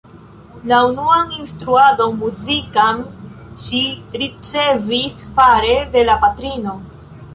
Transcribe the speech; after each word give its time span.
La 0.69 0.77
unuan 0.91 1.27
instruadon 1.41 2.15
muzikan 2.21 3.03
ŝi 3.67 3.83
ricevis 4.23 5.23
fare 5.37 5.77
de 5.97 6.07
la 6.11 6.17
patrino. 6.25 6.75